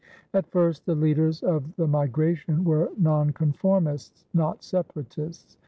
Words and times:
At 0.33 0.49
first 0.49 0.87
the 0.87 0.95
leaders 0.95 1.43
of 1.43 1.75
the 1.75 1.85
migration 1.85 2.63
were 2.63 2.89
Nonconformists 2.97 4.25
not 4.33 4.63
Separatists. 4.63 5.57